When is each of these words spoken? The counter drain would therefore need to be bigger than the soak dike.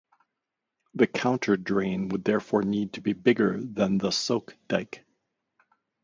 The 0.95 1.05
counter 1.05 1.55
drain 1.57 2.09
would 2.09 2.23
therefore 2.25 2.63
need 2.63 2.93
to 2.93 3.01
be 3.01 3.13
bigger 3.13 3.59
than 3.61 3.99
the 3.99 4.09
soak 4.09 4.55
dike. 4.67 5.05